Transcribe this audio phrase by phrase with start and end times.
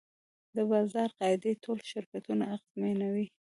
[0.55, 3.25] د بازار قاعدې ټول شرکتونه اغېزمنوي.